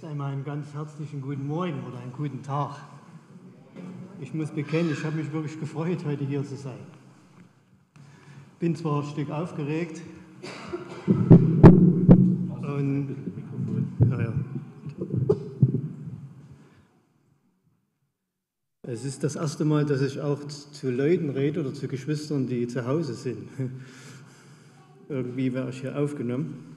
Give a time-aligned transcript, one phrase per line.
[0.00, 2.76] Zunächst einmal einen ganz herzlichen guten Morgen oder einen guten Tag.
[4.18, 6.78] Ich muss bekennen, ich habe mich wirklich gefreut, heute hier zu sein.
[8.58, 10.00] Bin zwar ein Stück aufgeregt
[11.06, 13.16] und
[14.10, 14.32] ja, ja.
[18.82, 22.66] Es ist das erste Mal, dass ich auch zu Leuten rede oder zu Geschwistern, die
[22.68, 23.48] zu Hause sind.
[25.10, 26.70] Irgendwie wäre ich hier aufgenommen.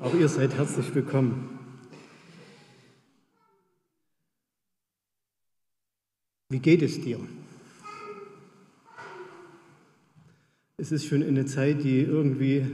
[0.00, 1.57] Auch ihr seid herzlich willkommen.
[6.50, 7.18] Wie geht es dir?
[10.78, 12.64] Es ist schon eine Zeit, die irgendwie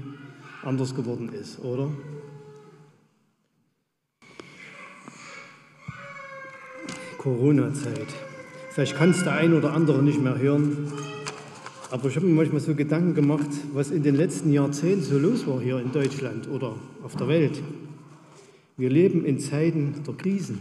[0.63, 1.91] anders geworden ist, oder?
[7.19, 8.07] Corona-Zeit.
[8.71, 10.93] Vielleicht kann es der ein oder andere nicht mehr hören,
[11.91, 15.49] aber ich habe mir manchmal so Gedanken gemacht, was in den letzten Jahrzehnten so los
[15.49, 17.61] war hier in Deutschland oder auf der Welt.
[18.77, 20.61] Wir leben in Zeiten der Krisen.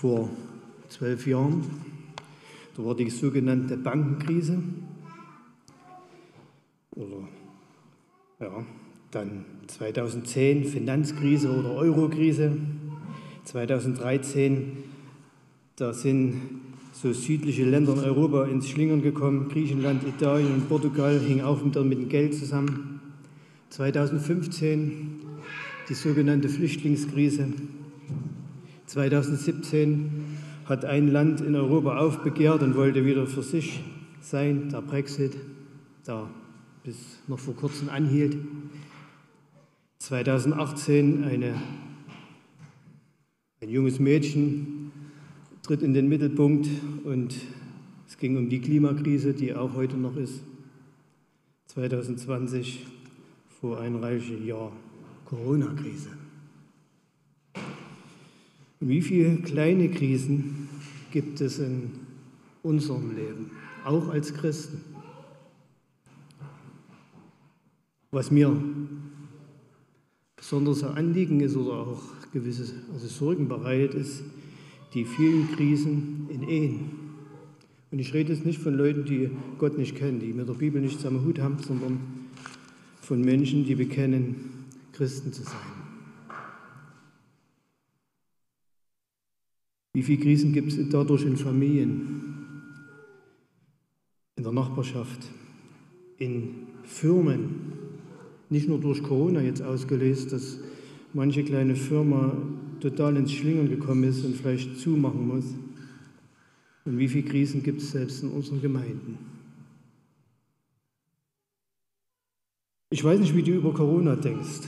[0.00, 0.30] Vor
[0.88, 1.62] zwölf Jahren,
[2.74, 4.62] da war die sogenannte Bankenkrise.
[6.92, 7.28] Oder
[8.40, 8.64] ja,
[9.10, 12.56] dann 2010 Finanzkrise oder Eurokrise.
[13.44, 14.78] 2013
[15.76, 16.40] da sind
[16.94, 19.50] so südliche Länder in Europa ins Schlingern gekommen.
[19.50, 23.02] Griechenland, Italien und Portugal hingen auch wieder mit dem Geld zusammen.
[23.68, 25.20] 2015
[25.90, 27.48] die sogenannte Flüchtlingskrise.
[28.90, 30.10] 2017
[30.64, 33.84] hat ein Land in Europa aufbegehrt und wollte wieder für sich
[34.20, 35.36] sein, der Brexit,
[36.08, 36.28] der
[36.82, 36.96] bis
[37.28, 38.36] noch vor kurzem anhielt.
[40.00, 41.54] 2018 eine,
[43.62, 44.90] ein junges Mädchen
[45.62, 46.66] tritt in den Mittelpunkt
[47.04, 47.36] und
[48.08, 50.42] es ging um die Klimakrise, die auch heute noch ist.
[51.66, 52.86] 2020
[53.60, 54.72] vor ein reiches Jahr
[55.26, 56.19] Corona-Krise.
[58.80, 60.68] Wie viele kleine Krisen
[61.12, 61.90] gibt es in
[62.62, 63.50] unserem Leben,
[63.84, 64.80] auch als Christen?
[68.10, 68.56] Was mir
[70.34, 72.02] besonders ein Anliegen ist oder auch
[72.32, 74.24] gewisse also Sorgen bereitet, ist,
[74.94, 76.90] die vielen Krisen in Ehen.
[77.90, 80.80] Und ich rede jetzt nicht von Leuten, die Gott nicht kennen, die mit der Bibel
[80.80, 82.00] nichts am Hut haben, sondern
[83.02, 85.79] von Menschen, die bekennen, Christen zu sein.
[89.92, 92.22] Wie viele Krisen gibt es dadurch in Familien,
[94.36, 95.26] in der Nachbarschaft,
[96.18, 97.72] in Firmen?
[98.50, 100.60] Nicht nur durch Corona jetzt ausgelöst, dass
[101.12, 102.36] manche kleine Firma
[102.78, 105.44] total ins Schlingern gekommen ist und vielleicht zumachen muss.
[106.84, 109.18] Und wie viele Krisen gibt es selbst in unseren Gemeinden?
[112.90, 114.66] Ich weiß nicht, wie du über Corona denkst,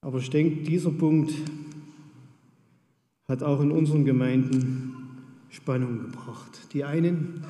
[0.00, 1.32] aber ich denke, dieser Punkt
[3.28, 4.94] hat auch in unseren Gemeinden
[5.50, 6.72] Spannung gebracht.
[6.72, 7.44] Die einen,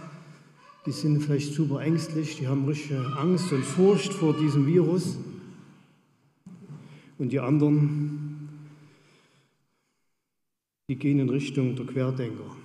[0.87, 5.19] die sind vielleicht super ängstlich, die haben richtige Angst und Furcht vor diesem Virus.
[7.19, 8.49] Und die anderen,
[10.89, 12.57] die gehen in Richtung der Querdenker.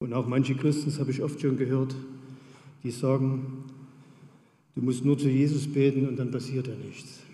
[0.00, 1.94] Und auch manche Christen, das habe ich oft schon gehört,
[2.82, 3.64] die sagen,
[4.74, 7.25] du musst nur zu Jesus beten und dann passiert ja nichts.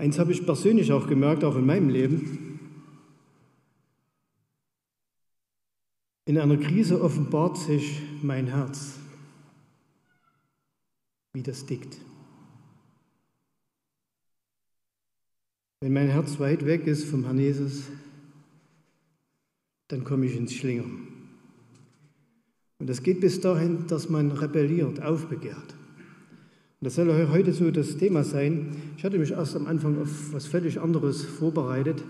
[0.00, 2.58] Eins habe ich persönlich auch gemerkt, auch in meinem Leben.
[6.24, 8.94] In einer Krise offenbart sich mein Herz,
[11.34, 11.98] wie das tickt.
[15.80, 17.82] Wenn mein Herz weit weg ist vom Herrn Jesus,
[19.88, 21.08] dann komme ich ins Schlingern.
[22.78, 25.74] Und das geht bis dahin, dass man rebelliert, aufbegehrt.
[26.80, 28.74] Und das soll heute so das Thema sein.
[28.96, 32.02] Ich hatte mich erst am Anfang auf was völlig anderes vorbereitet,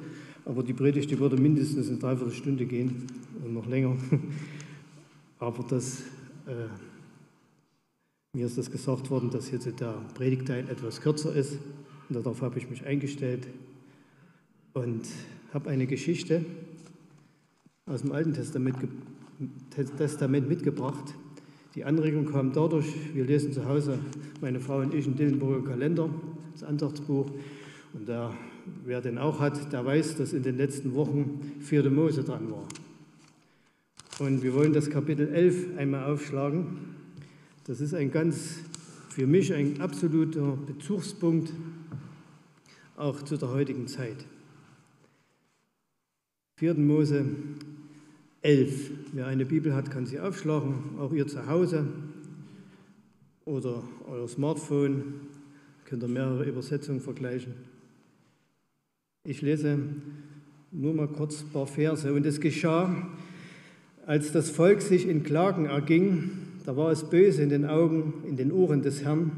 [0.44, 3.08] aber die Predigt die würde mindestens eine Dreiviertelstunde gehen
[3.44, 3.96] und noch länger.
[5.40, 6.02] Aber das,
[6.46, 6.68] äh,
[8.36, 11.58] mir ist das gesagt worden, dass jetzt der Predigteil etwas kürzer ist.
[12.08, 13.48] Und darauf habe ich mich eingestellt
[14.74, 15.08] und
[15.52, 16.44] habe eine Geschichte
[17.86, 18.76] aus dem Alten Testament,
[19.96, 21.14] Testament mitgebracht.
[21.76, 24.00] Die Anregung kam dadurch, wir lesen zu Hause,
[24.40, 26.10] meine Frau und ich, einen Dillenburger Kalender,
[26.52, 27.30] das Andachtsbuch.
[27.92, 28.34] Und da,
[28.84, 32.66] wer den auch hat, der weiß, dass in den letzten Wochen vierte Mose dran war.
[34.18, 36.66] Und wir wollen das Kapitel 11 einmal aufschlagen.
[37.64, 38.58] Das ist ein ganz,
[39.08, 41.52] für mich ein absoluter Bezugspunkt
[42.96, 44.26] auch zu der heutigen Zeit.
[46.56, 46.74] 4.
[46.74, 47.24] Mose
[48.42, 48.90] 11.
[49.12, 51.86] Wer eine Bibel hat, kann sie aufschlagen, auch ihr zu Hause
[53.44, 55.14] oder euer Smartphone.
[55.84, 57.54] Könnt ihr mehrere Übersetzungen vergleichen.
[59.24, 59.78] Ich lese
[60.70, 62.12] nur mal kurz ein paar Verse.
[62.12, 63.08] Und es geschah,
[64.06, 66.30] als das Volk sich in Klagen erging,
[66.64, 69.32] da war es böse in den Augen, in den Ohren des Herrn.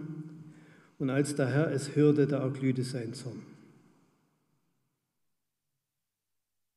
[0.98, 3.42] Und als der Herr es hörte, da erglühte sein Zorn.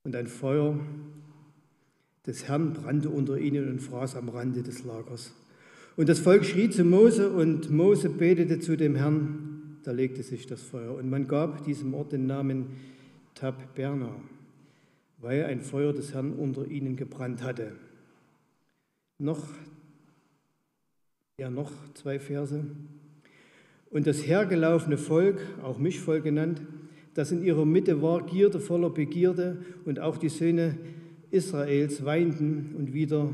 [0.04, 0.80] Und ein Feuer
[2.26, 5.34] des Herrn brannte unter ihnen und fraß am Rande des Lagers.
[5.96, 9.78] Und das Volk schrie zu Mose und Mose betete zu dem Herrn.
[9.84, 10.96] Da legte sich das Feuer.
[10.96, 12.68] Und man gab diesem Ort den Namen
[13.36, 14.16] Tabberna,
[15.20, 17.74] weil ein Feuer des Herrn unter ihnen gebrannt hatte.
[19.20, 19.48] Noch,
[21.40, 22.66] ja, noch zwei Verse.
[23.92, 26.62] Und das hergelaufene Volk, auch Mischvolk genannt,
[27.14, 30.78] das in ihrer Mitte war, gierte voller Begierde und auch die Söhne
[31.32, 33.34] Israels weinten und wieder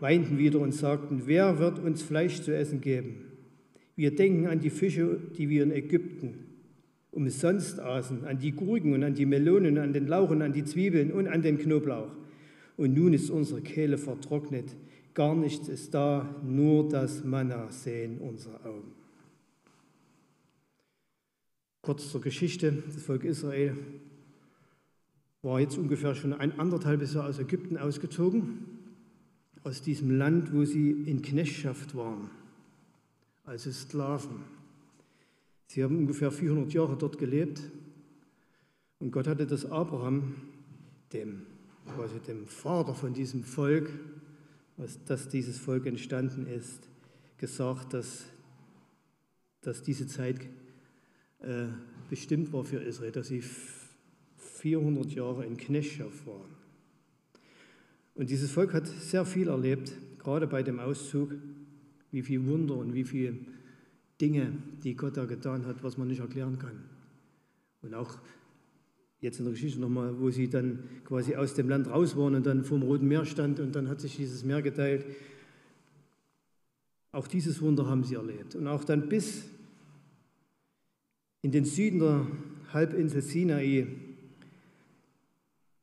[0.00, 3.26] weinten wieder und sagten, wer wird uns Fleisch zu essen geben?
[3.96, 6.44] Wir denken an die Fische, die wir in Ägypten
[7.10, 10.64] umsonst aßen, an die Gurken und an die Melonen, an den Lauch und an die
[10.64, 12.12] Zwiebeln und an den Knoblauch.
[12.76, 14.76] Und nun ist unsere Kehle vertrocknet,
[15.14, 18.92] gar nichts ist da, nur das Manna sehen unsere Augen.
[21.82, 22.84] Kurz zur Geschichte.
[22.86, 23.76] Das Volk Israel
[25.42, 28.66] war jetzt ungefähr schon ein anderthalbes Jahr aus Ägypten ausgezogen,
[29.62, 32.30] aus diesem Land, wo sie in Knechtschaft waren,
[33.44, 34.42] als Sklaven.
[35.66, 37.62] Sie haben ungefähr 400 Jahre dort gelebt
[38.98, 40.34] und Gott hatte das Abraham,
[41.12, 41.42] dem,
[41.94, 43.90] quasi dem Vater von diesem Volk,
[44.76, 46.88] was, dass dieses Volk entstanden ist,
[47.36, 48.24] gesagt, dass,
[49.60, 50.40] dass diese Zeit
[51.40, 51.66] äh,
[52.10, 53.42] bestimmt war für Israel, dass sie
[54.58, 56.58] 400 Jahre in Knechtschaft waren.
[58.14, 61.34] Und dieses Volk hat sehr viel erlebt, gerade bei dem Auszug,
[62.10, 63.36] wie viel Wunder und wie viele
[64.20, 64.52] Dinge,
[64.82, 66.82] die Gott da getan hat, was man nicht erklären kann.
[67.82, 68.18] Und auch
[69.20, 72.44] jetzt in der Geschichte nochmal, wo sie dann quasi aus dem Land raus waren und
[72.44, 75.06] dann vor dem Roten Meer stand und dann hat sich dieses Meer geteilt.
[77.12, 78.56] Auch dieses Wunder haben sie erlebt.
[78.56, 79.44] Und auch dann bis
[81.42, 82.26] in den Süden der
[82.72, 83.86] Halbinsel Sinai,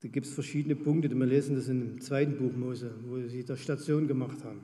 [0.02, 3.56] da gibt es verschiedene Punkte, wir lesen das im zweiten Buch Mose, wo sie da
[3.56, 4.62] Station gemacht haben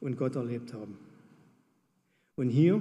[0.00, 0.96] und Gott erlebt haben.
[2.36, 2.80] Und hier,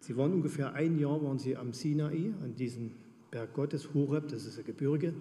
[0.00, 2.92] sie waren ungefähr ein Jahr, waren sie am Sinai, an diesem
[3.30, 5.14] Berg Gottes, Horeb, das ist ein Gebirge,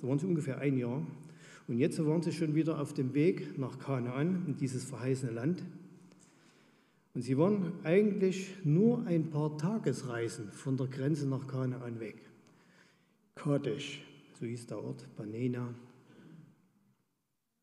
[0.00, 1.06] da waren sie ungefähr ein Jahr.
[1.68, 5.62] Und jetzt waren sie schon wieder auf dem Weg nach Kanaan, in dieses verheißene Land.
[7.14, 12.16] Und sie waren eigentlich nur ein paar Tagesreisen von der Grenze nach Kanaan weg.
[13.34, 14.02] Kadesh,
[14.42, 15.72] so hieß der Ort, Banena.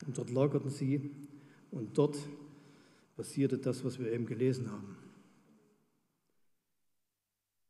[0.07, 1.11] Und dort lagerten sie
[1.71, 2.17] und dort
[3.17, 4.95] passierte das, was wir eben gelesen haben.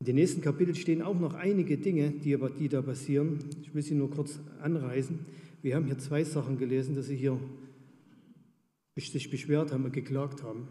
[0.01, 3.39] In den nächsten Kapiteln stehen auch noch einige Dinge, die, die da passieren.
[3.63, 5.17] Ich will sie nur kurz anreißen.
[5.63, 7.39] Wir haben hier zwei Sachen gelesen, dass sie hier
[8.95, 10.68] sich beschwert haben und geklagt haben.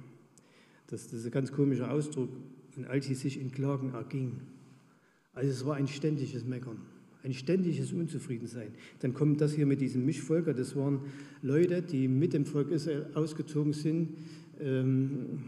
[0.86, 2.30] Das, das ist ein ganz komischer Ausdruck.
[2.76, 4.42] Und als sie sich in Klagen erging.
[5.32, 6.80] Also es war ein ständiges Meckern,
[7.24, 8.72] ein ständiges Unzufriedensein.
[9.00, 10.54] Dann kommt das hier mit diesem Mischvolker.
[10.54, 11.00] Das waren
[11.42, 14.16] Leute, die mit dem Volk Israel ausgezogen sind.
[14.60, 15.40] Ähm,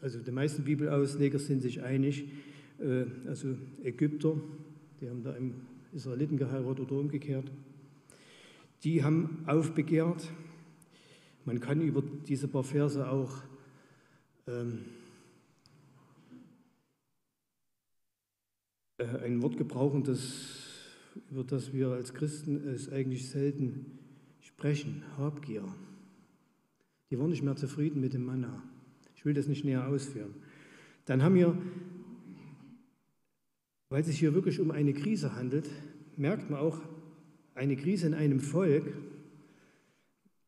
[0.00, 2.24] also die meisten Bibelausleger sind sich einig.
[2.78, 4.40] Äh, also Ägypter,
[5.00, 5.54] die haben da im
[5.92, 7.50] Israeliten geheiratet oder umgekehrt.
[8.84, 10.28] Die haben aufbegehrt
[11.44, 13.32] man kann über diese paar Verse auch
[14.46, 14.84] ähm,
[19.00, 20.68] ein Wort gebrauchen, das,
[21.30, 23.98] über das wir als Christen es eigentlich selten
[24.40, 25.64] sprechen, Habgier.
[27.10, 28.62] Die waren nicht mehr zufrieden mit dem Manna.
[29.16, 30.34] Ich will das nicht näher ausführen.
[31.06, 31.56] Dann haben wir,
[33.88, 35.68] weil es sich hier wirklich um eine Krise handelt,
[36.16, 36.80] merkt man auch,
[37.54, 38.92] eine Krise in einem Volk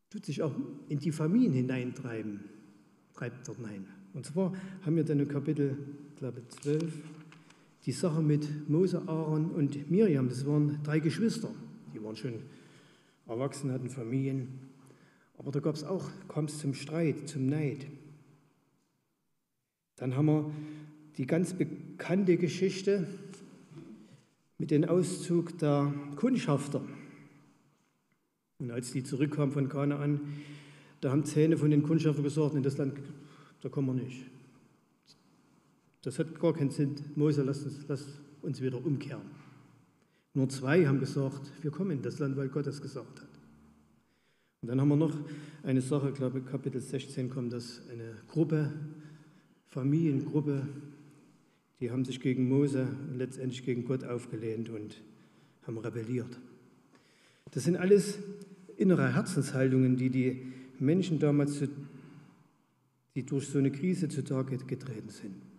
[0.09, 0.53] tut sich auch
[0.89, 2.39] in die Familien hineintreiben,
[3.13, 3.87] treibt dort hinein.
[4.13, 5.75] Und zwar haben wir dann im Kapitel,
[6.17, 6.93] glaube 12,
[7.85, 10.29] die Sache mit Mose, Aaron und Miriam.
[10.29, 11.49] Das waren drei Geschwister.
[11.93, 12.33] Die waren schon
[13.27, 14.47] erwachsen, hatten Familien.
[15.37, 17.87] Aber da gab es auch, kam es zum Streit, zum Neid.
[19.97, 20.51] Dann haben wir
[21.17, 23.07] die ganz bekannte Geschichte
[24.57, 26.81] mit dem Auszug der Kundschafter.
[28.59, 30.21] Und als die zurückkamen von Kanaan,
[31.01, 32.97] da haben Zähne von den Kundschaftern gesagt, in das Land,
[33.61, 34.25] da kommen wir nicht.
[36.03, 36.95] Das hat gar keinen Sinn.
[37.15, 38.05] Mose, lass uns, lass
[38.41, 39.23] uns wieder umkehren.
[40.33, 43.29] Nur zwei haben gesagt, wir kommen in das Land, weil Gott es gesagt hat.
[44.61, 45.15] Und dann haben wir noch
[45.63, 48.71] eine Sache, ich glaube Kapitel 16 kommt das, eine Gruppe,
[49.67, 50.67] Familiengruppe,
[51.79, 55.01] die haben sich gegen Mose und letztendlich gegen Gott aufgelehnt und
[55.67, 56.39] haben rebelliert.
[57.51, 58.19] Das sind alles
[58.77, 61.61] innere Herzenshaltungen, die die Menschen damals,
[63.15, 65.52] die durch so eine Krise zutage getreten sind.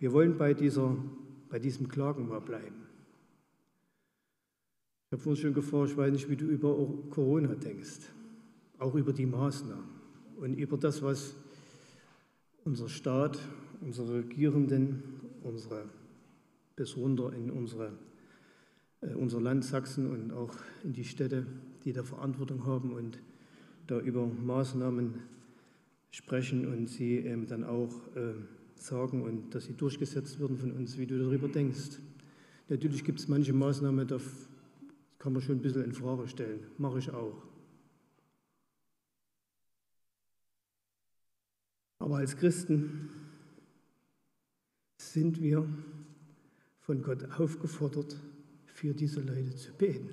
[0.00, 0.96] Wir wollen bei, dieser,
[1.50, 2.86] bei diesem Klagen mal bleiben.
[5.06, 6.74] Ich habe vorhin schon gefragt, ich weiß nicht, wie du über
[7.10, 8.00] Corona denkst,
[8.78, 9.84] auch über die Maßnahmen
[10.38, 11.36] und über das, was
[12.64, 13.38] unser Staat,
[13.82, 15.02] unsere Regierenden,
[15.42, 15.84] unsere,
[16.76, 17.92] bis runter in unsere,
[19.02, 21.46] äh, unser Land Sachsen und auch in die Städte,
[21.84, 23.18] die da Verantwortung haben und
[23.86, 25.12] da über Maßnahmen
[26.10, 28.32] sprechen und sie ähm, dann auch äh,
[28.82, 31.98] sagen und dass sie durchgesetzt werden von uns, wie du darüber denkst.
[32.68, 34.18] Natürlich gibt es manche Maßnahmen, da
[35.18, 36.66] kann man schon ein bisschen in Frage stellen.
[36.78, 37.42] Mache ich auch.
[41.98, 43.10] Aber als Christen
[44.98, 45.68] sind wir
[46.80, 48.16] von Gott aufgefordert,
[48.66, 50.08] für diese Leute zu beten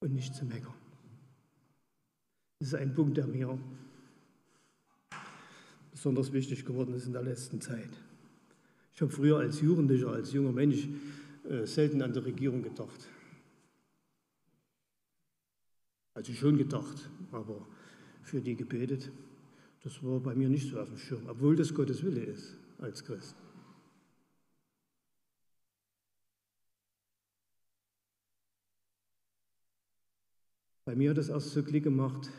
[0.00, 0.74] und nicht zu meckern.
[2.60, 3.58] Das ist ein Punkt, der mir
[5.98, 7.90] besonders wichtig geworden ist in der letzten Zeit.
[8.94, 10.86] Ich habe früher als Jugendlicher, als junger Mensch
[11.48, 13.08] äh, selten an die Regierung gedacht.
[16.14, 17.66] Also schon gedacht, aber
[18.22, 19.10] für die gebetet.
[19.82, 23.04] Das war bei mir nicht so auf dem Schirm, obwohl das Gottes Wille ist als
[23.04, 23.34] Christ.
[30.84, 32.30] Bei mir hat das erst so Klick gemacht,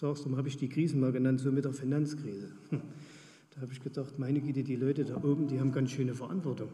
[0.00, 2.52] es, darum habe ich die Krisen mal genannt, so mit der Finanzkrise.
[2.70, 6.70] Da habe ich gedacht, meine Güte, die Leute da oben, die haben ganz schöne Verantwortung.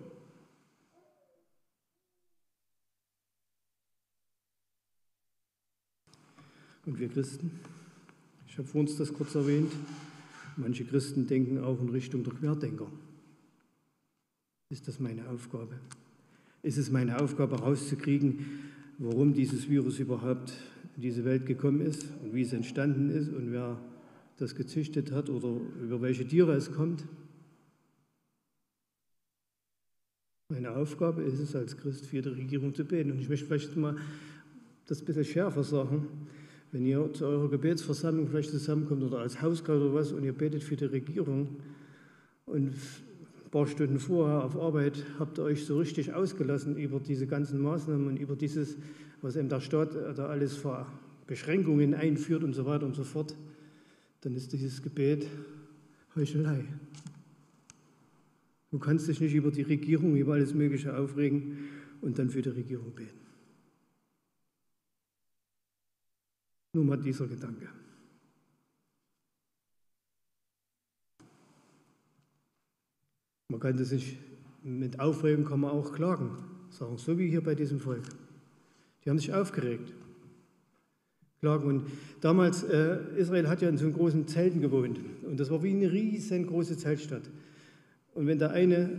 [6.84, 7.50] Und wir Christen,
[8.46, 9.72] ich habe vor uns das kurz erwähnt,
[10.56, 12.86] manche Christen denken auch in Richtung der Querdenker.
[14.68, 15.80] Ist das meine Aufgabe?
[16.62, 18.44] Ist es meine Aufgabe herauszukriegen,
[18.98, 20.52] warum dieses Virus überhaupt
[20.96, 23.78] in diese Welt gekommen ist und wie es entstanden ist und wer
[24.38, 27.04] das gezüchtet hat oder über welche Tiere es kommt.
[30.48, 33.10] Meine Aufgabe ist es, als Christ für die Regierung zu beten.
[33.10, 33.96] Und ich möchte vielleicht mal
[34.86, 36.06] das ein bisschen schärfer sagen.
[36.70, 40.62] Wenn ihr zu eurer Gebetsversammlung vielleicht zusammenkommt oder als Hauskreis oder was und ihr betet
[40.62, 41.56] für die Regierung
[42.44, 42.74] und
[43.56, 48.06] paar Stunden vorher auf Arbeit habt ihr euch so richtig ausgelassen über diese ganzen Maßnahmen
[48.06, 48.76] und über dieses
[49.22, 50.86] was eben der Staat äh, da alles für
[51.26, 53.34] Beschränkungen einführt und so weiter und so fort,
[54.20, 55.26] dann ist dieses Gebet
[56.14, 56.66] Heuchelei.
[58.70, 61.56] Du kannst dich nicht über die Regierung, über alles Mögliche aufregen
[62.02, 63.20] und dann für die Regierung beten.
[66.74, 67.70] Nur mal dieser Gedanke.
[73.48, 74.18] Man das sich
[74.62, 76.30] mit Aufregung kann man auch klagen,
[76.70, 78.02] sagen, so wie hier bei diesem Volk.
[79.04, 79.92] Die haben sich aufgeregt.
[81.40, 81.68] Klagen.
[81.68, 81.84] Und
[82.20, 84.98] damals, äh, Israel hat ja in so großen Zelten gewohnt.
[85.24, 87.30] Und das war wie eine riesengroße Zeltstadt.
[88.14, 88.90] Und wenn der eine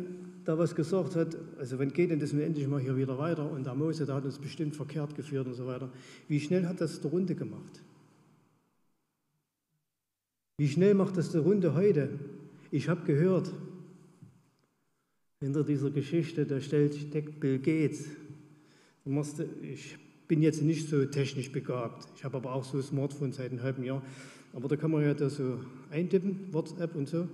[0.45, 3.51] da was gesagt hat, also wann geht denn das nun endlich mal hier wieder weiter?
[3.51, 5.89] Und der Mose, der hat uns bestimmt verkehrt geführt und so weiter.
[6.29, 7.81] Wie schnell hat das der Runde gemacht?
[10.57, 12.09] Wie schnell macht das der Runde heute?
[12.71, 13.51] Ich habe gehört,
[15.39, 18.07] hinter dieser Geschichte, da steckt Bill Gates
[19.61, 22.07] ich bin jetzt nicht so technisch begabt.
[22.15, 24.03] Ich habe aber auch so ein Smartphone seit einem halben Jahr.
[24.53, 25.59] Aber da kann man ja da so
[25.91, 27.27] eintippen, WhatsApp und so.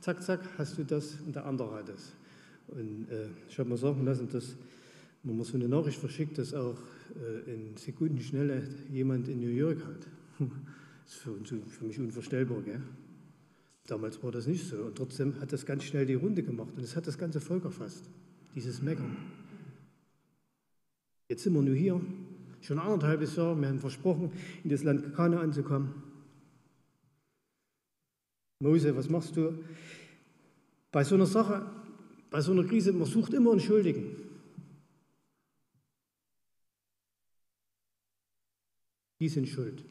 [0.00, 2.12] Zack, zack, hast du das und der andere hat das.
[2.68, 4.56] Und äh, ich habe mir sagen lassen, dass
[5.22, 6.78] wenn man so eine Nachricht verschickt, dass auch
[7.14, 10.06] äh, in Sekundenschnelle jemand in New York hat.
[11.04, 12.62] Das ist für, für mich unvorstellbar.
[12.62, 12.80] Gell?
[13.90, 14.76] Damals war das nicht so.
[14.76, 16.70] Und trotzdem hat das ganz schnell die Runde gemacht.
[16.76, 18.08] Und es hat das ganze Volk erfasst,
[18.54, 19.16] dieses Meckern.
[21.28, 22.00] Jetzt sind wir nur hier,
[22.60, 23.60] schon anderthalb Jahre.
[23.60, 24.30] Wir haben versprochen,
[24.62, 25.92] in das Land Kana anzukommen.
[28.60, 29.58] Mose, was machst du?
[30.92, 31.66] Bei so einer Sache,
[32.30, 34.14] bei so einer Krise, man sucht immer einen Schuldigen.
[39.18, 39.84] Die sind schuld.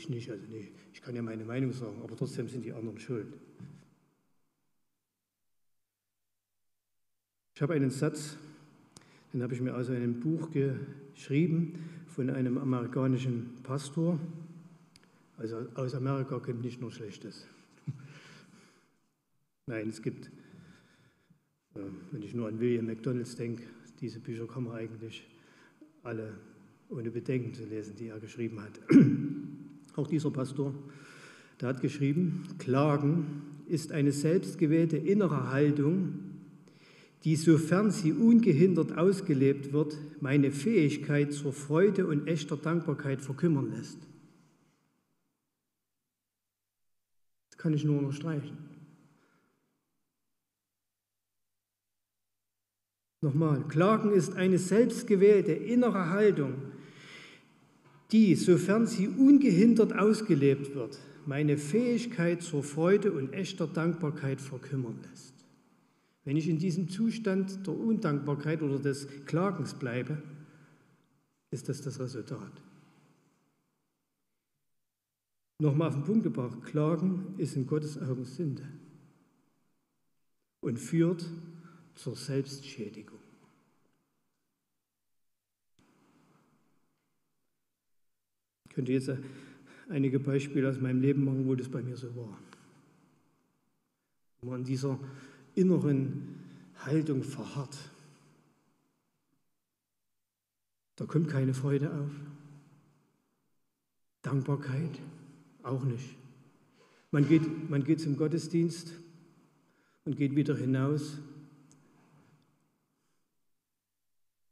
[0.00, 2.98] Ich nicht, also nee, ich kann ja meine Meinung sagen, aber trotzdem sind die anderen
[2.98, 3.26] schuld.
[7.54, 8.38] Ich habe einen Satz,
[9.34, 11.74] den habe ich mir aus einem Buch geschrieben
[12.06, 14.18] von einem amerikanischen Pastor
[15.36, 17.46] Also aus Amerika kommt nicht nur Schlechtes.
[19.66, 20.28] Nein, es gibt,
[21.74, 21.80] äh,
[22.10, 23.64] wenn ich nur an William McDonalds denke,
[24.00, 25.28] diese Bücher kann man eigentlich
[26.02, 26.38] alle
[26.88, 28.80] ohne Bedenken zu lesen, die er geschrieben hat.
[29.96, 30.74] Auch dieser Pastor,
[31.60, 36.30] der hat geschrieben, Klagen ist eine selbstgewählte innere Haltung,
[37.24, 43.98] die, sofern sie ungehindert ausgelebt wird, meine Fähigkeit zur Freude und echter Dankbarkeit verkümmern lässt.
[47.50, 48.56] Das kann ich nur unterstreichen.
[53.22, 56.54] Nochmal, Klagen ist eine selbstgewählte innere Haltung,
[58.12, 65.34] die, sofern sie ungehindert ausgelebt wird, meine Fähigkeit zur Freude und echter Dankbarkeit verkümmern lässt.
[66.24, 70.22] Wenn ich in diesem Zustand der Undankbarkeit oder des Klagens bleibe,
[71.50, 72.52] ist das das Resultat.
[75.58, 78.66] Nochmal auf den Punkt gebracht, Klagen ist in Gottes Augen Sünde
[80.60, 81.28] und führt
[81.94, 83.18] zur Selbstschädigung.
[88.69, 89.10] Ich könnte jetzt
[89.90, 92.38] einige Beispiele aus meinem Leben machen, wo das bei mir so war.
[94.40, 94.98] Wo man in dieser
[95.54, 96.36] inneren
[96.78, 97.76] Haltung verharrt.
[100.96, 102.10] Da kommt keine Freude auf.
[104.22, 104.98] Dankbarkeit
[105.62, 106.16] auch nicht.
[107.10, 108.94] Man geht, man geht zum Gottesdienst
[110.06, 111.18] und geht wieder hinaus.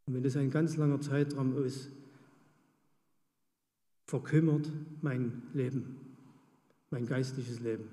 [0.05, 1.89] Und wenn das ein ganz langer Zeitraum ist,
[4.09, 4.73] verkümmert
[5.03, 5.97] mein Leben,
[6.91, 7.85] mein geistliches Leben.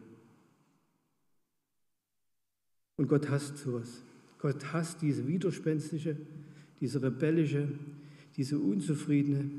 [2.95, 4.01] Und Gott hasst sowas.
[4.39, 6.15] Gott hasst diese widerspenstische,
[6.79, 7.67] diese rebellische,
[8.37, 9.51] diese unzufriedene,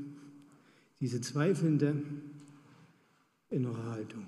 [0.99, 2.01] diese zweifelnde
[3.51, 4.25] innere Haltung.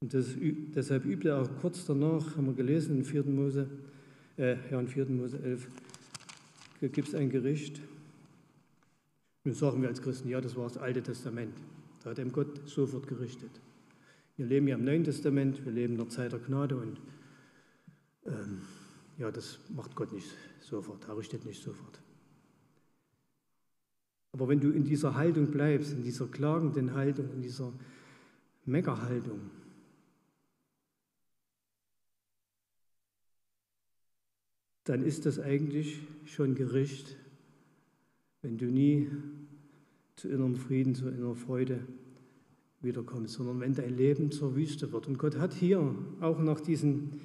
[0.00, 3.24] Und das, deshalb übt er auch kurz danach, haben wir gelesen in 4.
[3.24, 3.68] Mose,
[4.36, 5.06] äh, ja, in 4.
[5.06, 5.66] Mose 11,
[6.92, 7.80] gibt es ein Gericht,
[9.44, 11.54] nun sagen wir als Christen, ja, das war das Alte Testament.
[12.02, 13.50] Da hat ihm Gott sofort gerichtet.
[14.36, 17.00] Wir leben ja im Neuen Testament, wir leben in der Zeit der Gnade und
[18.26, 18.62] ähm,
[19.18, 20.28] ja, das macht Gott nicht
[20.60, 22.00] sofort, er richtet nicht sofort.
[24.32, 27.72] Aber wenn du in dieser Haltung bleibst, in dieser klagenden Haltung, in dieser
[28.64, 29.50] Meckerhaltung,
[34.82, 37.16] dann ist das eigentlich schon Gericht
[38.44, 39.10] wenn du nie
[40.16, 41.80] zu innerem Frieden, zu innerer Freude
[42.82, 45.08] wiederkommst, sondern wenn dein Leben zur Wüste wird.
[45.08, 47.20] Und Gott hat hier auch nach diesen,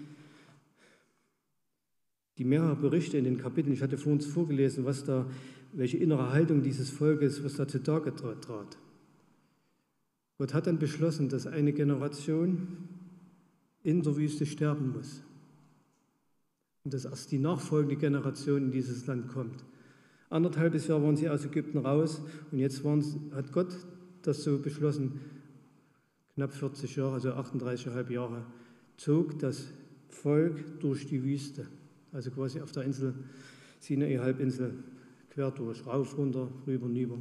[2.37, 5.29] die mehreren Berichte in den Kapiteln, ich hatte vor uns vorgelesen, was da,
[5.73, 8.77] welche innere Haltung dieses Volkes, was da zutage trat.
[10.37, 12.77] Gott hat dann beschlossen, dass eine Generation
[13.83, 15.21] in der Wüste sterben muss.
[16.85, 19.65] Und dass erst die nachfolgende Generation in dieses Land kommt.
[20.29, 23.75] Anderthalbes Jahr waren sie aus Ägypten raus und jetzt hat Gott
[24.21, 25.19] das so beschlossen,
[26.35, 28.45] knapp 40 Jahre, also 38,5 Jahre,
[28.97, 29.67] zog das
[30.09, 31.67] Volk durch die Wüste,
[32.11, 33.15] also quasi auf der Insel,
[33.79, 34.83] Sinai-Halbinsel,
[35.31, 37.17] quer durch, rauf, runter, rüber, rüber.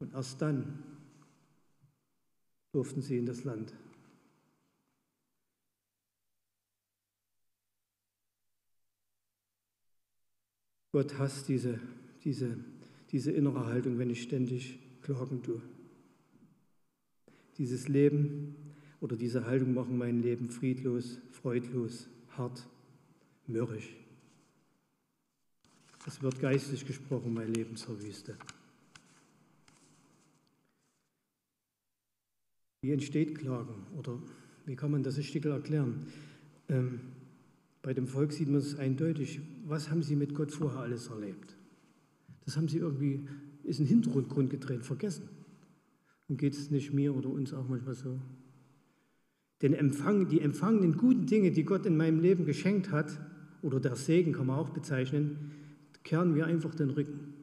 [0.00, 0.78] Und erst dann
[2.72, 3.74] durften sie in das Land.
[10.94, 11.80] Gott hasst diese,
[12.22, 12.56] diese,
[13.10, 15.60] diese innere Haltung, wenn ich ständig klagen tue.
[17.58, 18.54] Dieses Leben
[19.00, 22.68] oder diese Haltung machen mein Leben friedlos, freudlos, hart,
[23.48, 23.88] mürrisch.
[26.06, 28.36] Es wird geistig gesprochen, mein Leben zur Wüste.
[32.82, 34.22] Wie entsteht Klagen oder
[34.64, 36.06] wie kann man das ein Stück erklären?
[36.68, 37.00] Ähm,
[37.84, 39.42] bei dem Volk sieht man es eindeutig.
[39.66, 41.54] Was haben sie mit Gott vorher alles erlebt?
[42.46, 43.28] Das haben sie irgendwie,
[43.62, 45.28] ist ein Hintergrund gedreht, vergessen.
[46.26, 48.18] Und geht es nicht mir oder uns auch manchmal so?
[49.60, 53.20] Den Empfang, die empfangenen guten Dinge, die Gott in meinem Leben geschenkt hat,
[53.60, 55.50] oder der Segen kann man auch bezeichnen,
[56.04, 57.34] kehren wir einfach den Rücken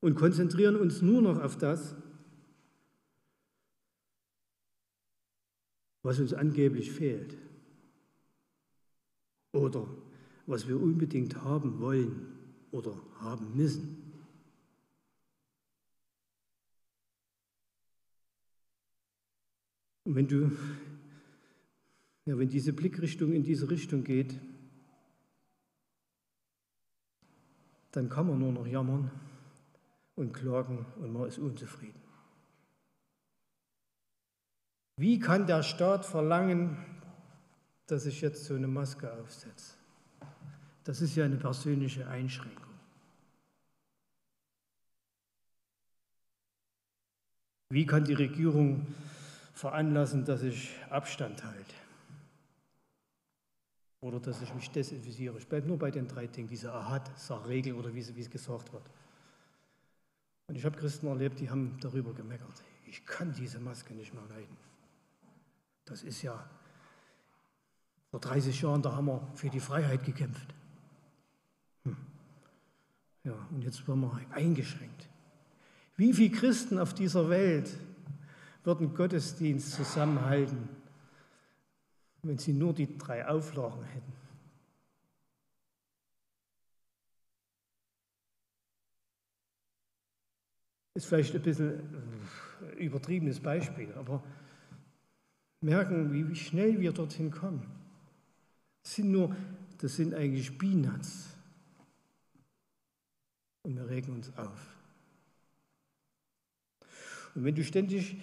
[0.00, 1.94] und konzentrieren uns nur noch auf das,
[6.02, 7.36] was uns angeblich fehlt
[9.52, 9.86] oder
[10.46, 12.26] was wir unbedingt haben wollen
[12.70, 14.00] oder haben müssen.
[20.04, 20.50] Und wenn du,
[22.26, 24.40] ja, wenn diese Blickrichtung in diese Richtung geht,
[27.92, 29.10] dann kann man nur noch jammern
[30.16, 32.00] und klagen und man ist unzufrieden.
[34.96, 36.76] Wie kann der Staat verlangen,
[37.90, 39.74] dass ich jetzt so eine Maske aufsetze?
[40.84, 42.70] Das ist ja eine persönliche Einschränkung.
[47.70, 48.86] Wie kann die Regierung
[49.54, 51.74] veranlassen, dass ich Abstand halte?
[54.00, 55.38] Oder dass ich mich desinfiziere.
[55.38, 58.82] Ich bleibe nur bei den drei Dingen, diese Ahat-Regel oder wie, wie es gesagt wird.
[60.48, 62.64] Und ich habe Christen erlebt, die haben darüber gemeckert.
[62.86, 64.56] Ich kann diese Maske nicht mehr leiden.
[65.84, 66.48] Das ist ja,
[68.10, 70.54] vor 30 Jahren, da haben wir für die Freiheit gekämpft.
[71.84, 71.96] Hm.
[73.24, 75.08] Ja, und jetzt werden wir eingeschränkt.
[75.96, 77.76] Wie viele Christen auf dieser Welt
[78.64, 80.68] würden Gottesdienst zusammenhalten,
[82.22, 84.12] wenn sie nur die drei Auflagen hätten?
[90.94, 91.82] Ist vielleicht ein bisschen
[92.76, 94.22] übertriebenes Beispiel, aber
[95.60, 97.79] merken, wie schnell wir dorthin kommen.
[98.82, 99.34] Das sind nur,
[99.78, 101.28] das sind eigentlich Peanuts.
[103.62, 104.76] Und wir regen uns auf.
[107.34, 108.16] Und wenn du ständig,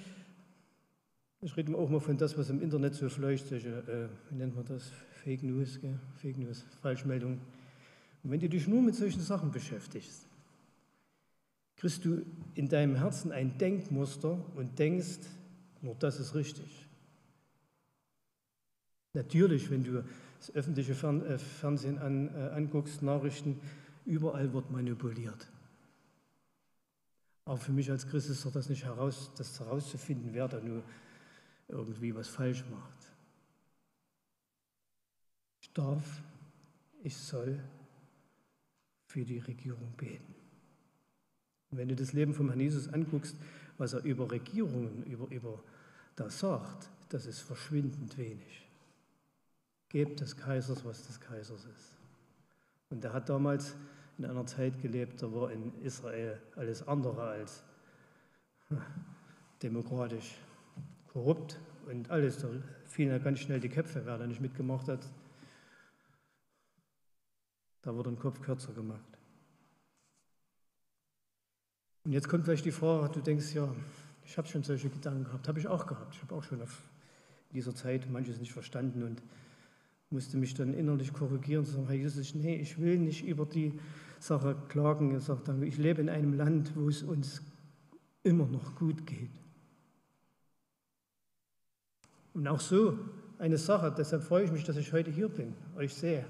[1.41, 4.55] ich rede auch mal von das, was im Internet so fleucht, solche, äh, wie nennt
[4.55, 4.91] man das,
[5.23, 5.99] Fake News, gell?
[6.15, 7.39] Fake News, Falschmeldung.
[8.23, 10.27] Und wenn du dich nur mit solchen Sachen beschäftigst,
[11.77, 15.19] kriegst du in deinem Herzen ein Denkmuster und denkst,
[15.81, 16.87] nur das ist richtig.
[19.13, 20.03] Natürlich, wenn du
[20.39, 23.59] das öffentliche äh, Fernsehen an, äh, anguckst, Nachrichten,
[24.05, 25.47] überall wird manipuliert.
[27.45, 30.83] Aber für mich als Christ ist doch das nicht heraus, das herauszufinden, wer da nur
[31.67, 32.97] irgendwie was falsch macht.
[35.61, 36.21] Ich darf,
[37.03, 37.59] ich soll
[39.05, 40.35] für die Regierung beten.
[41.71, 43.35] Und wenn du das Leben von Herrn Jesus anguckst,
[43.77, 45.63] was er über Regierungen, über, über
[46.15, 48.66] da sagt, das ist verschwindend wenig.
[49.89, 51.93] Gebt des Kaisers, was des Kaisers ist.
[52.89, 53.75] Und er hat damals
[54.17, 57.63] in einer Zeit gelebt, da war in Israel alles andere als
[59.61, 60.35] demokratisch,
[61.07, 62.39] korrupt und alles.
[62.39, 62.49] Da
[62.85, 65.07] fielen ja ganz schnell die Köpfe, wer da nicht mitgemacht hat.
[67.81, 69.17] Da wurde ein Kopf kürzer gemacht.
[72.03, 73.73] Und jetzt kommt vielleicht die Frage, du denkst, ja,
[74.25, 76.15] ich habe schon solche Gedanken gehabt, habe ich auch gehabt.
[76.15, 76.81] Ich habe auch schon auf
[77.51, 79.21] dieser Zeit manches nicht verstanden und
[80.09, 83.73] musste mich dann innerlich korrigieren und sagen, Herr Jesus, nee, ich will nicht über die
[84.19, 85.11] Sache klagen.
[85.11, 87.41] Er sagt ich lebe in einem Land, wo es uns
[88.23, 89.31] immer noch gut geht.
[92.33, 92.97] Und auch so
[93.39, 96.25] eine Sache, deshalb freue ich mich, dass ich heute hier bin, euch sehe.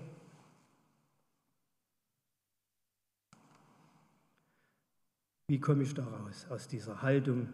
[5.49, 7.47] Wie komme ich daraus, aus dieser Haltung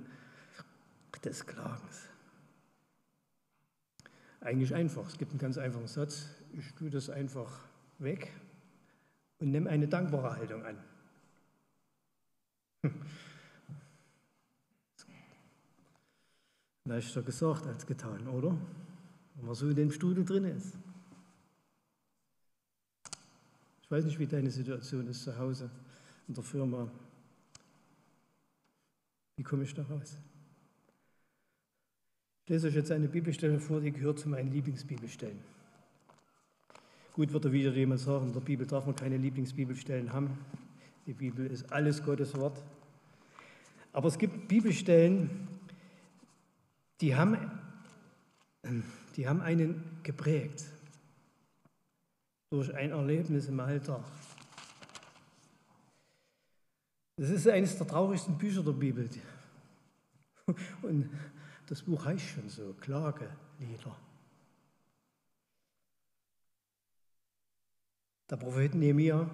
[1.24, 2.12] des Klagens?
[4.43, 5.08] Eigentlich einfach.
[5.08, 6.27] Es gibt einen ganz einfachen Satz.
[6.51, 7.65] Ich tue das einfach
[7.99, 8.34] weg
[9.39, 10.77] und nehme eine dankbare Haltung an.
[16.84, 18.58] Leichter gesagt als getan, oder?
[19.36, 20.75] Wenn man so in dem Studel drin ist.
[23.82, 25.69] Ich weiß nicht, wie deine Situation ist zu Hause,
[26.27, 26.91] in der Firma.
[29.38, 30.17] Wie komme ich da raus?
[32.45, 35.39] Ich lese euch jetzt eine Bibelstelle vor, die gehört zu meinen Lieblingsbibelstellen.
[37.13, 40.38] Gut wird er wieder jemand sagen, in der Bibel darf man keine Lieblingsbibelstellen haben.
[41.06, 42.62] Die Bibel ist alles Gottes Wort.
[43.93, 45.47] Aber es gibt Bibelstellen,
[46.99, 47.38] die haben,
[49.15, 50.65] die haben einen geprägt
[52.49, 54.03] durch ein Erlebnis im Alltag.
[57.15, 59.10] Das ist eines der traurigsten Bücher der Bibel.
[60.82, 61.10] Und
[61.67, 63.95] das Buch heißt schon so, Klagelieder.
[68.30, 69.30] Der Prophet Nehemiah,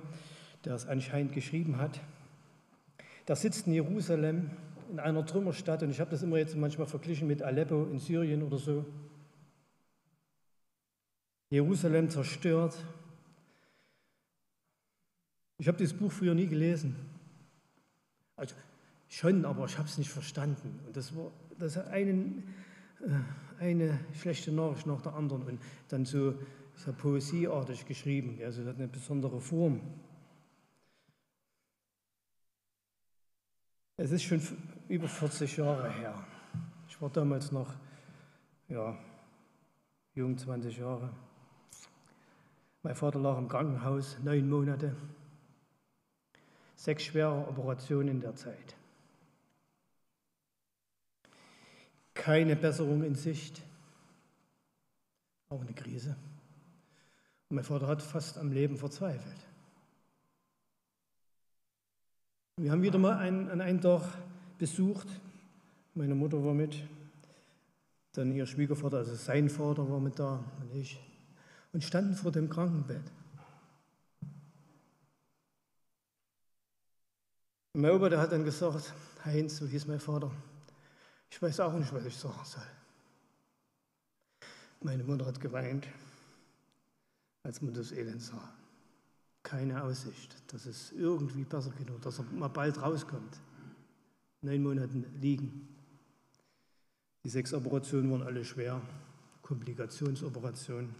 [0.65, 1.99] der es anscheinend geschrieben hat,
[3.27, 4.51] der sitzt in Jerusalem
[4.89, 8.41] in einer Trümmerstadt und ich habe das immer jetzt manchmal verglichen mit Aleppo in Syrien
[8.43, 8.85] oder so.
[11.49, 12.75] Jerusalem zerstört.
[15.57, 16.95] Ich habe dieses Buch früher nie gelesen.
[18.35, 18.55] Also
[19.09, 20.79] schon, aber ich habe es nicht verstanden.
[20.85, 22.55] Und das war das einen,
[23.01, 26.33] äh, eine schlechte Nachricht nach der anderen und dann so,
[26.75, 28.39] so poesieartig geschrieben.
[28.43, 29.81] Also hat eine besondere Form.
[33.97, 34.41] Es ist schon
[34.87, 36.25] über 40 Jahre her.
[36.87, 37.73] Ich war damals noch,
[38.69, 38.97] ja,
[40.15, 41.09] jung, 20 Jahre.
[42.81, 44.95] Mein Vater lag im Krankenhaus, neun Monate.
[46.75, 48.78] Sechs schwere Operationen in der Zeit.
[52.19, 53.61] Keine Besserung in Sicht.
[55.47, 56.17] Auch eine Krise.
[57.47, 59.37] Und mein Vater hat fast am Leben verzweifelt.
[62.57, 64.03] Wir haben wieder mal einen, an einem Tag
[64.57, 65.07] besucht.
[65.95, 66.83] Meine Mutter war mit,
[68.11, 70.99] dann ihr Schwiegervater, also sein Vater war mit da und ich,
[71.71, 73.11] und standen vor dem Krankenbett.
[77.73, 80.29] Mein Opa, der hat dann gesagt, Heinz, so hieß mein Vater,
[81.29, 82.63] ich weiß auch nicht, was ich sagen soll.
[84.81, 85.87] Meine Mutter hat geweint,
[87.43, 88.53] als man das Elend sah.
[89.43, 93.39] Keine Aussicht, dass es irgendwie besser geht oder dass er mal bald rauskommt.
[94.41, 95.67] Neun Monate liegen.
[97.23, 98.81] Die sechs Operationen waren alle schwer,
[99.41, 100.95] Komplikationsoperationen.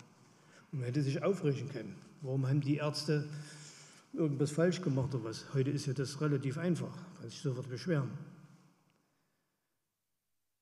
[0.71, 1.95] Und man hätte sich aufregen können.
[2.21, 3.27] Warum haben die Ärzte
[4.13, 5.53] irgendwas falsch gemacht oder was?
[5.53, 8.09] Heute ist ja das relativ einfach, kann sich sofort beschweren.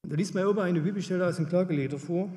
[0.08, 2.32] Und da liest mein Opa eine Bibelstelle aus dem Klagelieder vor,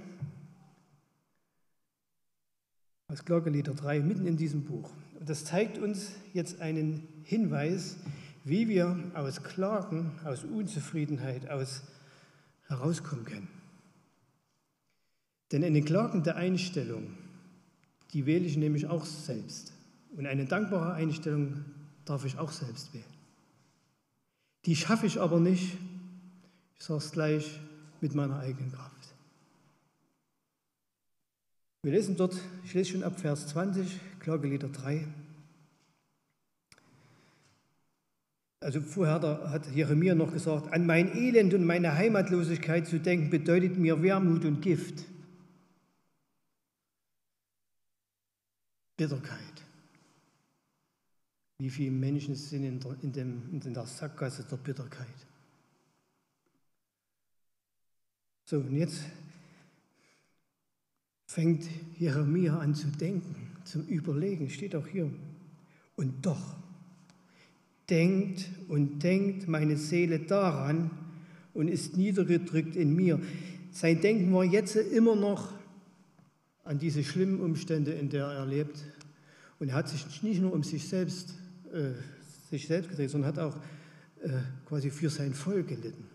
[3.06, 4.90] aus Klagelieder 3, mitten in diesem Buch.
[5.20, 7.98] Und das zeigt uns jetzt einen Hinweis,
[8.42, 11.84] wie wir aus Klagen, aus Unzufriedenheit, aus
[12.66, 13.48] herauskommen können.
[15.52, 17.16] Denn eine klagende Einstellung,
[18.12, 19.74] die wähle ich nämlich auch selbst.
[20.16, 21.64] Und eine dankbare Einstellung
[22.04, 23.04] darf ich auch selbst wählen.
[24.66, 25.78] Die schaffe ich aber nicht,
[26.80, 27.60] ich sage es gleich,
[28.00, 29.14] mit meiner eigenen Kraft.
[31.82, 35.06] Wir lesen dort, ich lese schon ab Vers 20, Klagelieder 3.
[38.60, 43.76] Also vorher hat Jeremia noch gesagt, an mein Elend und meine Heimatlosigkeit zu denken, bedeutet
[43.76, 45.04] mir Wermut und Gift.
[48.96, 49.38] Bitterkeit.
[51.58, 55.29] Wie viele Menschen sind in der, in dem, in der Sackgasse der Bitterkeit?
[58.50, 59.02] So, und jetzt
[61.24, 61.68] fängt
[62.00, 65.08] Jeremia an zu denken, zum Überlegen, steht auch hier.
[65.94, 66.56] Und doch,
[67.88, 70.90] denkt und denkt meine Seele daran
[71.54, 73.20] und ist niedergedrückt in mir.
[73.70, 75.52] Sein Denken war jetzt immer noch
[76.64, 78.82] an diese schlimmen Umstände, in der er lebt.
[79.60, 81.34] Und er hat sich nicht nur um sich selbst,
[81.72, 81.92] äh,
[82.50, 83.56] sich selbst gedreht, sondern hat auch
[84.24, 86.09] äh, quasi für sein Volk gelitten.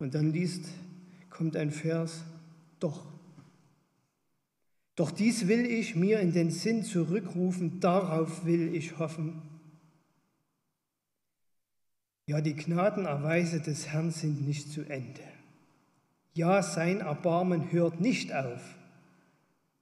[0.00, 0.64] Und dann liest,
[1.28, 2.24] kommt ein Vers,
[2.80, 3.06] doch.
[4.96, 9.42] Doch dies will ich mir in den Sinn zurückrufen, darauf will ich hoffen.
[12.26, 15.22] Ja, die Gnadenerweise des Herrn sind nicht zu Ende.
[16.32, 18.76] Ja, sein Erbarmen hört nicht auf.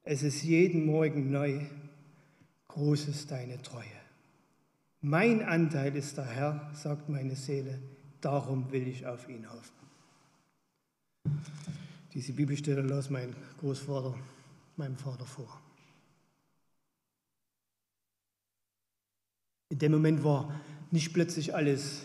[0.03, 1.61] Es ist jeden Morgen neu.
[2.69, 3.85] Groß ist deine Treue.
[5.01, 7.79] Mein Anteil ist der Herr, sagt meine Seele,
[8.21, 9.88] darum will ich auf ihn hoffen.
[12.15, 14.19] Diese Bibelstelle las mein Großvater
[14.77, 15.61] meinem Vater vor.
[19.71, 22.03] In dem Moment war nicht plötzlich alles,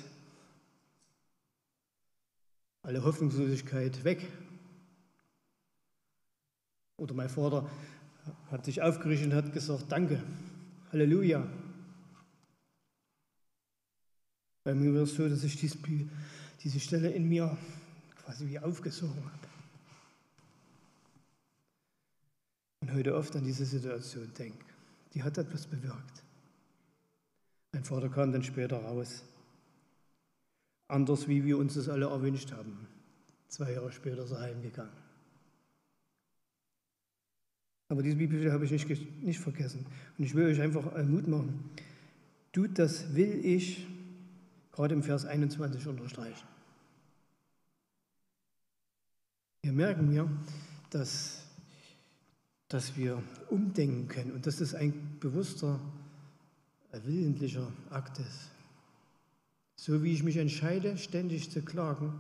[2.82, 4.28] alle Hoffnungslosigkeit weg.
[6.98, 7.70] Oder mein Vater
[8.52, 10.22] hat sich aufgerichtet und hat gesagt, danke,
[10.92, 11.48] Halleluja.
[14.64, 17.58] Bei mir war es so, dass ich diese Stelle in mir
[18.24, 19.48] quasi wie aufgesogen habe.
[22.82, 24.66] Und heute oft an diese Situation denke.
[25.14, 26.24] Die hat etwas bewirkt.
[27.72, 29.24] Mein Vater kam dann später raus.
[30.88, 32.88] Anders, wie wir uns das alle erwünscht haben.
[33.48, 34.94] Zwei Jahre später ist er heimgegangen.
[37.90, 39.86] Aber diese Bibel habe ich nicht, nicht vergessen.
[40.18, 41.70] Und ich will euch einfach Mut machen.
[42.52, 43.88] Tut das will ich,
[44.72, 46.53] gerade im Vers 21 unterstreichen.
[49.64, 50.30] Hier merken wir,
[50.90, 51.42] dass,
[52.68, 55.80] dass wir umdenken können und dass das ein bewusster,
[57.06, 58.52] willentlicher Akt ist.
[59.78, 62.14] So wie ich mich entscheide, ständig zu klagen,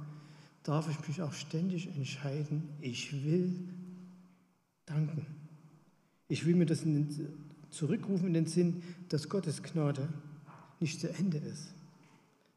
[0.64, 3.54] darf ich mich auch ständig entscheiden, ich will
[4.86, 5.26] danken.
[6.30, 6.86] Ich will mir das
[7.72, 10.08] zurückrufen in den Sinn, dass Gottes Gnade
[10.80, 11.74] nicht zu Ende ist.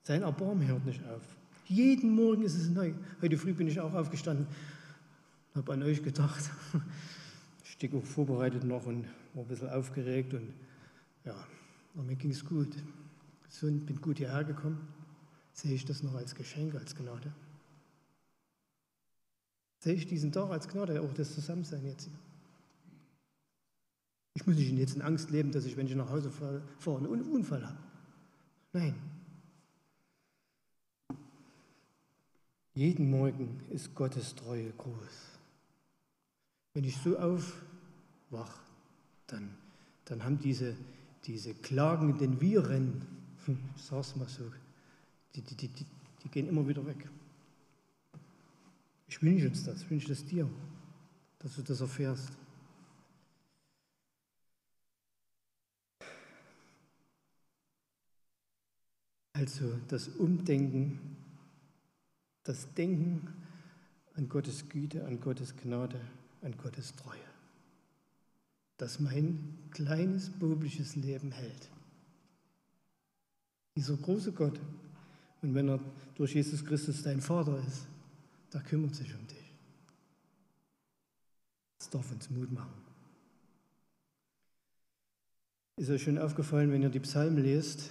[0.04, 1.22] Sein Erbarmen hört nicht auf.
[1.66, 2.92] Jeden Morgen ist es neu.
[3.20, 4.46] Heute früh bin ich auch aufgestanden
[5.56, 6.50] habe an euch gedacht.
[7.78, 10.54] Ich auch vorbereitet noch und war ein bisschen aufgeregt und
[11.26, 11.34] ja,
[11.92, 12.74] aber mir ging es gut.
[13.44, 14.88] Gesund, bin gut hierher gekommen.
[15.52, 17.34] Sehe ich das noch als Geschenk, als Gnade?
[19.80, 22.18] Sehe ich diesen Tag als Gnade, auch das Zusammensein jetzt hier?
[24.32, 26.62] Ich Ich muss nicht jetzt in Angst leben, dass ich, wenn ich nach Hause fahre,
[26.96, 27.78] einen Unfall habe.
[28.72, 28.94] Nein.
[32.74, 35.35] Jeden Morgen ist Gottes Treue groß.
[36.76, 38.60] Wenn ich so aufwache,
[39.28, 39.48] dann,
[40.04, 40.76] dann haben diese,
[41.24, 43.00] diese klagenden Viren,
[43.74, 44.44] ich sage es mal so,
[45.34, 45.86] die, die, die,
[46.22, 47.08] die gehen immer wieder weg.
[49.08, 50.50] Ich wünsche uns das, ich wünsche es dir,
[51.38, 52.32] dass du das erfährst.
[59.32, 61.16] Also das Umdenken,
[62.44, 63.32] das Denken
[64.14, 65.98] an Gottes Güte, an Gottes Gnade,
[66.42, 67.18] an Gottes Treue,
[68.76, 71.70] das mein kleines, bublisches Leben hält.
[73.76, 74.58] Dieser große Gott,
[75.42, 75.80] und wenn er
[76.14, 77.86] durch Jesus Christus dein Vater ist,
[78.50, 79.52] da kümmert sich um dich.
[81.78, 82.72] Das darf uns Mut machen.
[85.76, 87.90] Ist euch schon aufgefallen, wenn ihr die Psalmen lest,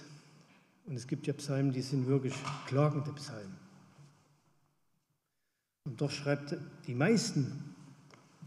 [0.86, 2.34] und es gibt ja Psalmen, die sind wirklich
[2.66, 3.56] klagende Psalmen.
[5.84, 6.56] Und doch schreibt
[6.86, 7.75] die meisten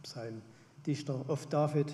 [0.04, 1.92] Psalmdichter, oft David,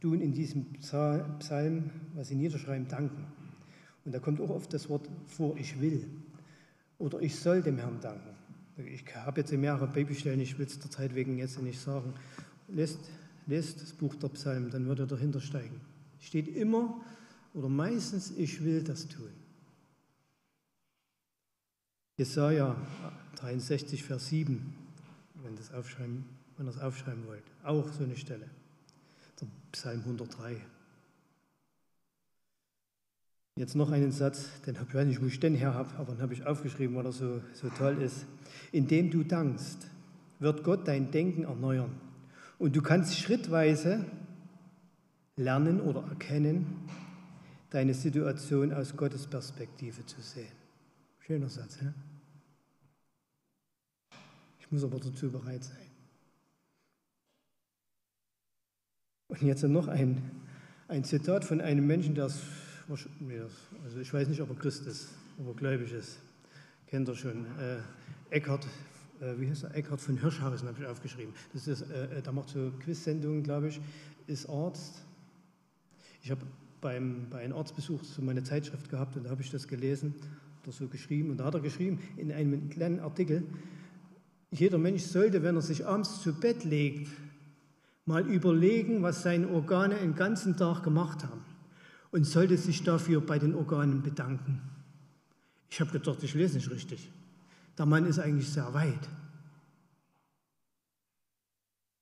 [0.00, 3.26] tun in diesem Psalm, was sie niederschreiben, danken.
[4.04, 6.08] Und da kommt auch oft das Wort vor, ich will
[6.98, 8.36] oder ich soll dem Herrn danken.
[8.76, 12.14] Ich habe jetzt mehrere Bibelstellen, ich will es der Zeit wegen jetzt nicht sagen.
[12.68, 12.98] Lest,
[13.46, 15.80] lest das Buch der Psalmen, dann wird er dahinter steigen.
[16.20, 17.00] Steht immer
[17.54, 19.30] oder meistens, ich will das tun.
[22.18, 22.76] Jesaja
[23.36, 24.74] 63, Vers 7,
[25.42, 26.24] wenn, das aufschreiben,
[26.56, 27.44] wenn ihr es aufschreiben wollt.
[27.64, 28.48] Auch so eine Stelle.
[29.40, 30.60] Der Psalm 103.
[33.58, 36.20] Jetzt noch einen Satz, den habe ich nicht, wo ich den her habe, aber den
[36.20, 38.26] habe ich aufgeschrieben, weil er so, so toll ist.
[38.70, 39.86] Indem du dankst,
[40.38, 41.98] wird Gott dein Denken erneuern.
[42.58, 44.04] Und du kannst schrittweise
[45.36, 46.66] lernen oder erkennen,
[47.70, 50.52] deine Situation aus Gottes Perspektive zu sehen.
[51.20, 51.92] Schöner Satz, ja?
[54.60, 55.95] Ich muss aber dazu bereit sein.
[59.28, 60.22] Und jetzt noch ein,
[60.88, 62.40] ein Zitat von einem Menschen, der es,
[62.88, 65.08] also ich weiß nicht, ob er Christ ist,
[65.38, 66.18] ob er gläubig ist.
[66.86, 67.44] Kennt er schon.
[67.58, 67.78] Äh,
[68.30, 68.64] Eckhard,
[69.20, 69.74] äh, wie heißt er?
[69.74, 71.34] Eckhard von Hirschhausen habe ich aufgeschrieben.
[71.52, 73.80] Das ist, äh, der macht so Quiz-Sendungen, glaube ich,
[74.28, 75.02] ist Arzt.
[76.22, 76.42] Ich habe
[76.80, 80.14] bei einem Arztbesuch so meine Zeitschrift gehabt und da habe ich das gelesen
[80.62, 81.30] oder so geschrieben.
[81.30, 83.42] Und da hat er geschrieben in einem kleinen Artikel,
[84.52, 87.08] jeder Mensch sollte, wenn er sich abends zu Bett legt,
[88.06, 91.44] mal überlegen, was seine Organe den ganzen Tag gemacht haben
[92.12, 94.62] und sollte sich dafür bei den Organen bedanken.
[95.68, 97.10] Ich habe gedacht, ich lese nicht richtig.
[97.76, 99.08] Der Mann ist eigentlich sehr weit.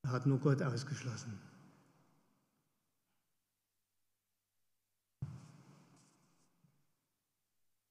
[0.03, 1.39] Er hat nur Gott ausgeschlossen.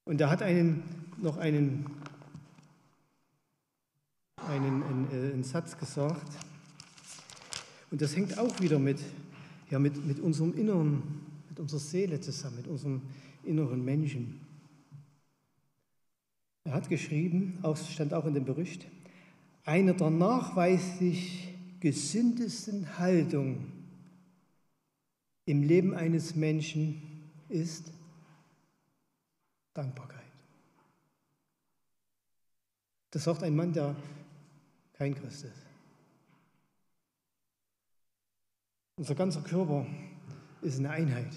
[0.04, 0.84] Und er hat einen,
[1.16, 1.86] noch einen,
[4.36, 6.53] einen, einen, äh, einen Satz gesagt.
[7.94, 8.98] Und das hängt auch wieder mit,
[9.70, 11.00] ja, mit, mit unserem Inneren,
[11.48, 13.02] mit unserer Seele zusammen, mit unserem
[13.44, 14.40] inneren Menschen.
[16.64, 18.88] Er hat geschrieben, auch, stand auch in dem Bericht,
[19.64, 23.72] eine der nachweislich gesündesten Haltungen
[25.44, 27.00] im Leben eines Menschen
[27.48, 27.92] ist
[29.72, 30.20] Dankbarkeit.
[33.12, 33.94] Das sagt ein Mann, der
[34.94, 35.63] kein Christ ist.
[38.96, 39.86] Unser ganzer Körper
[40.62, 41.36] ist eine Einheit.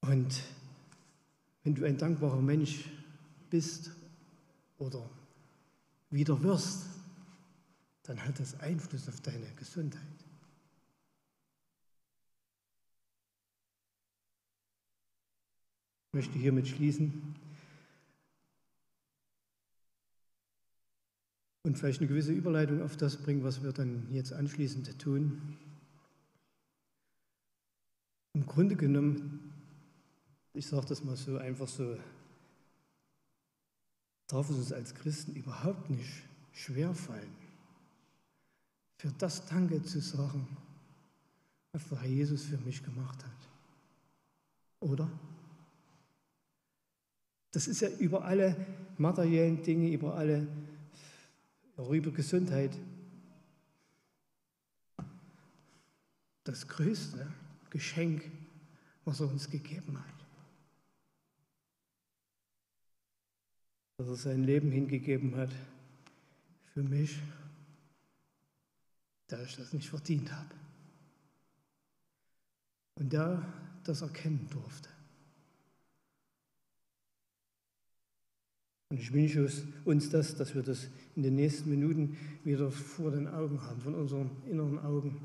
[0.00, 0.42] Und
[1.62, 2.88] wenn du ein dankbarer Mensch
[3.50, 3.90] bist
[4.78, 5.08] oder
[6.10, 6.86] wieder wirst,
[8.04, 10.02] dann hat das Einfluss auf deine Gesundheit.
[16.08, 17.34] Ich möchte hiermit schließen
[21.66, 25.56] und vielleicht eine gewisse Überleitung auf das bringen, was wir dann jetzt anschließend tun.
[28.34, 29.52] Im Grunde genommen,
[30.54, 31.96] ich sage das mal so einfach so,
[34.28, 37.34] darf es uns als Christen überhaupt nicht schwerfallen,
[38.98, 40.46] für das Danke zu sagen,
[41.72, 43.48] was der Herr Jesus für mich gemacht hat.
[44.80, 45.10] Oder?
[47.50, 48.54] Das ist ja über alle
[48.98, 50.46] materiellen Dinge, über alle,
[51.76, 52.76] auch über Gesundheit.
[56.44, 57.26] Das größte
[57.70, 58.30] Geschenk,
[59.04, 60.26] was er uns gegeben hat.
[63.98, 65.50] Dass er sein Leben hingegeben hat
[66.72, 67.20] für mich
[69.28, 70.54] da ich das nicht verdient habe.
[72.96, 73.42] Und da
[73.84, 74.88] das erkennen durfte.
[78.90, 79.48] Und ich wünsche
[79.84, 83.94] uns das, dass wir das in den nächsten Minuten wieder vor den Augen haben, von
[83.96, 85.16] unseren inneren Augen.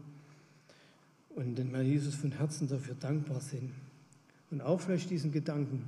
[1.30, 3.72] Und den Herrn Jesus von Herzen dafür dankbar sind.
[4.50, 5.84] Und auch vielleicht diesen Gedanken,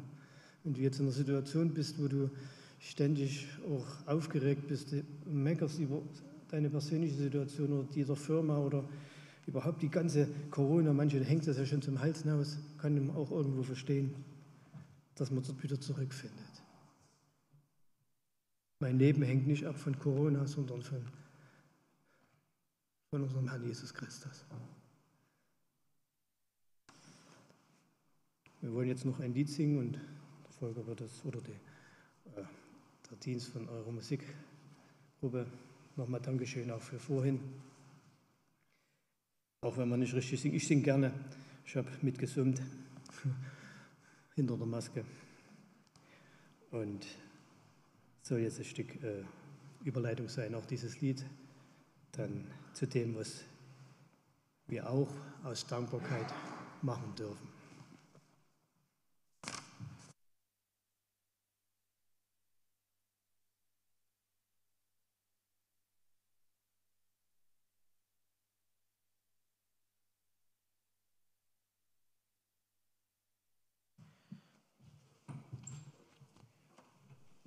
[0.64, 2.30] wenn du jetzt in einer Situation bist, wo du
[2.80, 4.96] ständig auch aufgeregt bist,
[5.26, 6.02] meckerst über
[6.52, 8.88] deine persönliche Situation oder die der Firma oder
[9.48, 13.32] überhaupt die ganze Corona, manche hängt das ja schon zum Hals hinaus, kann man auch
[13.32, 14.14] irgendwo verstehen,
[15.16, 16.63] dass man dort wieder zurückfindet.
[18.84, 21.02] Mein Leben hängt nicht ab von Corona, sondern von,
[23.12, 24.44] von unserem Herrn Jesus Christus.
[28.60, 31.52] Wir wollen jetzt noch ein Lied singen und der Volker wird das, oder die,
[32.38, 32.44] äh,
[33.10, 35.48] der Dienst von eurer Musikgruppe.
[35.96, 37.40] Nochmal Dankeschön auch für vorhin.
[39.62, 40.56] Auch wenn man nicht richtig singt.
[40.56, 41.14] Ich singe gerne.
[41.66, 42.62] Ich habe mitgesummt
[44.36, 45.06] hinter der Maske.
[46.72, 47.23] Und
[48.24, 49.24] soll jetzt ein Stück äh,
[49.84, 51.24] Überleitung sein, auch dieses Lied,
[52.14, 53.44] dann zu dem, was
[54.68, 55.12] wir auch
[55.44, 56.34] aus Dankbarkeit
[56.82, 57.53] machen dürfen.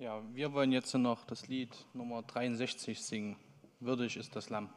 [0.07, 3.35] Ja, wir wollen jetzt noch das Lied Nummer 63 singen.
[3.81, 4.69] Würdig ist das Lamm.